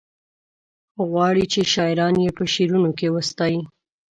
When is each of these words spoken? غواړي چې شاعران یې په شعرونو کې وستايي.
غواړي 1.09 1.43
چې 1.53 1.61
شاعران 1.73 2.15
یې 2.25 2.31
په 2.37 2.43
شعرونو 2.53 2.89
کې 2.97 3.07
وستايي. 3.15 3.59